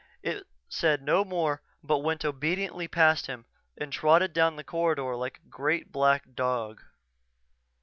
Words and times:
It 0.23 0.47
said 0.67 1.03
no 1.03 1.23
more 1.23 1.61
but 1.83 1.99
went 1.99 2.25
obediently 2.25 2.87
past 2.87 3.27
him 3.27 3.45
and 3.77 3.93
trotted 3.93 4.33
down 4.33 4.55
the 4.55 4.63
corridor 4.63 5.15
like 5.15 5.37
a 5.37 5.47
great, 5.49 5.91
black 5.91 6.33
dog. 6.33 6.81